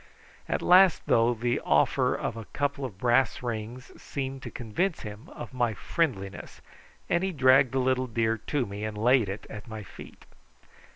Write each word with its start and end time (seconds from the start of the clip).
At 0.49 0.63
last, 0.63 1.03
though, 1.05 1.35
the 1.35 1.61
offer 1.63 2.15
of 2.15 2.35
a 2.35 2.45
couple 2.45 2.85
of 2.85 2.97
brass 2.97 3.43
rings 3.43 3.91
seemed 4.01 4.41
to 4.41 4.49
convince 4.49 5.01
him 5.01 5.29
of 5.29 5.53
my 5.53 5.75
friendliness, 5.75 6.59
and 7.07 7.23
he 7.23 7.31
dragged 7.31 7.71
the 7.71 7.79
little 7.79 8.07
deer 8.07 8.39
to 8.47 8.65
me 8.65 8.83
and 8.83 8.97
laid 8.97 9.29
it 9.29 9.45
at 9.47 9.67
my 9.67 9.83
feet. 9.83 10.25